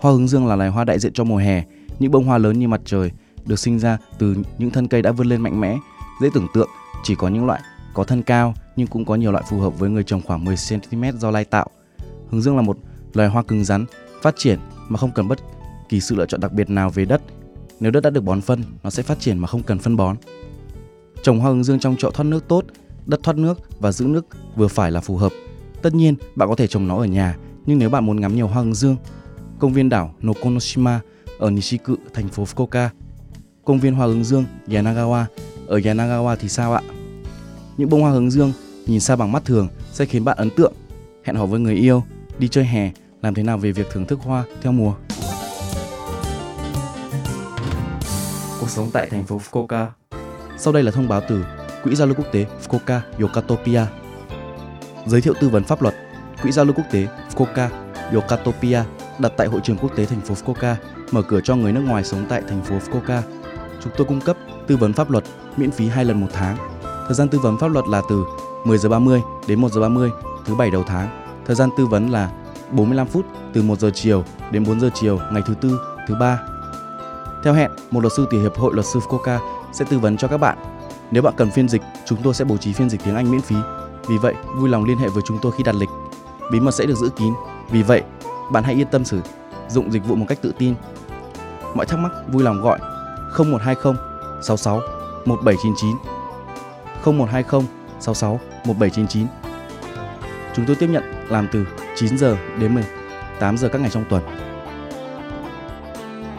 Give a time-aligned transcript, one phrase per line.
[0.00, 1.64] Hoa hướng dương là loài hoa đại diện cho mùa hè.
[1.98, 3.10] Những bông hoa lớn như mặt trời
[3.46, 5.78] được sinh ra từ những thân cây đã vươn lên mạnh mẽ.
[6.22, 6.68] Dễ tưởng tượng
[7.02, 7.60] chỉ có những loại
[7.94, 10.56] có thân cao nhưng cũng có nhiều loại phù hợp với người trồng khoảng 10
[10.68, 11.70] cm do lai tạo.
[12.30, 12.78] Hướng dương là một
[13.14, 13.84] loài hoa cứng rắn,
[14.22, 14.58] phát triển
[14.88, 15.38] mà không cần bất
[15.88, 17.22] kỳ sự lựa chọn đặc biệt nào về đất.
[17.80, 20.16] Nếu đất đã được bón phân, nó sẽ phát triển mà không cần phân bón.
[21.22, 22.64] Trồng hoa hướng dương trong chậu thoát nước tốt,
[23.06, 25.32] đất thoát nước và giữ nước vừa phải là phù hợp.
[25.82, 27.36] Tất nhiên, bạn có thể trồng nó ở nhà,
[27.66, 28.96] nhưng nếu bạn muốn ngắm nhiều hoa hướng dương,
[29.60, 31.00] công viên đảo Nokonoshima
[31.38, 32.88] ở Nishiku, thành phố Fukuoka,
[33.64, 35.24] công viên hoa hướng dương Yanagawa
[35.66, 36.80] ở Yanagawa thì sao ạ?
[37.76, 38.52] Những bông hoa hướng dương
[38.86, 40.72] nhìn xa bằng mắt thường sẽ khiến bạn ấn tượng.
[41.24, 42.02] Hẹn hò với người yêu,
[42.38, 42.90] đi chơi hè,
[43.22, 44.94] làm thế nào về việc thưởng thức hoa theo mùa?
[48.60, 49.86] Cuộc sống tại thành phố Fukuoka.
[50.58, 51.44] Sau đây là thông báo từ
[51.84, 53.82] Quỹ giao lưu quốc tế Fukuoka Yokatopia.
[55.06, 55.94] Giới thiệu tư vấn pháp luật
[56.42, 57.68] Quỹ giao lưu quốc tế Fukuoka
[58.12, 58.82] Yokatopia
[59.20, 60.74] đặt tại hội trường quốc tế thành phố Fukuoka
[61.12, 63.22] mở cửa cho người nước ngoài sống tại thành phố Fukuoka.
[63.82, 65.24] Chúng tôi cung cấp tư vấn pháp luật
[65.56, 66.56] miễn phí hai lần một tháng.
[66.82, 68.24] Thời gian tư vấn pháp luật là từ
[68.64, 70.10] 10 giờ 30 đến 1 giờ 30
[70.46, 71.08] thứ bảy đầu tháng.
[71.46, 72.30] Thời gian tư vấn là
[72.70, 76.40] 45 phút từ 1 giờ chiều đến 4 giờ chiều ngày thứ tư, thứ ba.
[77.44, 79.38] Theo hẹn, một luật sư từ Hiệp hội Luật sư Fukuoka
[79.72, 80.58] sẽ tư vấn cho các bạn.
[81.10, 83.40] Nếu bạn cần phiên dịch, chúng tôi sẽ bố trí phiên dịch tiếng Anh miễn
[83.40, 83.56] phí.
[84.08, 85.88] Vì vậy, vui lòng liên hệ với chúng tôi khi đặt lịch.
[86.52, 87.32] Bí mật sẽ được giữ kín.
[87.70, 88.02] Vì vậy,
[88.52, 89.20] bạn hãy yên tâm sử
[89.68, 90.74] dụng dịch vụ một cách tự tin.
[91.74, 92.78] Mọi thắc mắc vui lòng gọi
[93.38, 93.94] 0120
[94.42, 94.80] 66
[95.24, 95.96] 1799
[97.04, 97.62] 0120
[98.00, 99.26] 66 1799.
[100.54, 101.66] Chúng tôi tiếp nhận làm từ
[101.96, 104.22] 9 giờ đến 18 giờ các ngày trong tuần.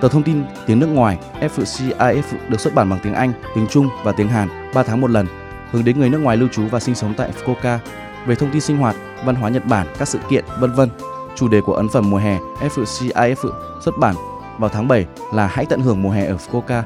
[0.00, 3.88] Tờ thông tin tiếng nước ngoài FCIF được xuất bản bằng tiếng Anh, tiếng Trung
[4.04, 5.26] và tiếng Hàn 3 tháng một lần,
[5.70, 7.78] hướng đến người nước ngoài lưu trú và sinh sống tại Fukuoka
[8.26, 10.88] về thông tin sinh hoạt, văn hóa Nhật Bản, các sự kiện, vân vân.
[11.36, 14.14] Chủ đề của ấn phẩm mùa hè FCIF xuất bản
[14.58, 16.82] vào tháng 7 là Hãy tận hưởng mùa hè ở Fukuoka.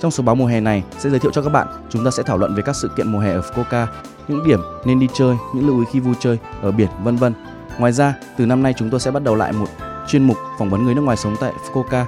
[0.00, 2.22] Trong số báo mùa hè này sẽ giới thiệu cho các bạn, chúng ta sẽ
[2.22, 3.86] thảo luận về các sự kiện mùa hè ở Fukuoka,
[4.28, 7.34] những điểm nên đi chơi, những lưu ý khi vui chơi ở biển, vân vân.
[7.78, 9.66] Ngoài ra, từ năm nay chúng tôi sẽ bắt đầu lại một
[10.08, 12.04] chuyên mục phỏng vấn người nước ngoài sống tại Fukuoka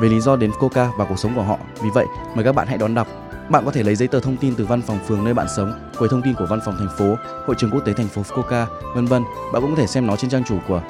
[0.00, 1.58] về lý do đến Fukuoka và cuộc sống của họ.
[1.82, 3.08] Vì vậy, mời các bạn hãy đón đọc.
[3.48, 5.72] Bạn có thể lấy giấy tờ thông tin từ văn phòng phường nơi bạn sống,
[5.98, 7.16] quầy thông tin của văn phòng thành phố,
[7.46, 9.22] hội trường quốc tế thành phố Fukuoka, vân vân.
[9.52, 10.82] Bạn cũng có thể xem nó trên trang chủ của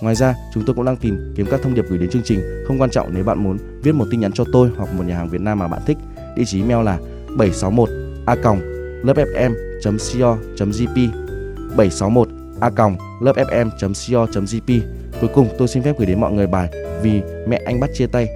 [0.00, 2.64] Ngoài ra, chúng tôi cũng đang tìm kiếm các thông điệp gửi đến chương trình.
[2.66, 5.16] Không quan trọng nếu bạn muốn viết một tin nhắn cho tôi hoặc một nhà
[5.16, 5.98] hàng Việt Nam mà bạn thích.
[6.36, 6.98] Địa chỉ email là
[7.36, 7.88] 761
[8.26, 8.34] a
[9.04, 10.18] lớpfm.co.jp
[11.76, 12.28] 761
[12.60, 12.70] a
[13.20, 14.80] lớpfm.co.jp
[15.20, 16.70] Cuối cùng tôi xin phép gửi đến mọi người bài
[17.02, 18.28] Vì mẹ anh bắt chia tay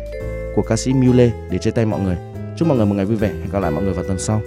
[0.55, 2.17] của ca sĩ Mule để chia tay mọi người.
[2.57, 3.29] Chúc mọi người một ngày vui vẻ.
[3.29, 4.43] Hẹn gặp lại mọi người vào tuần sau.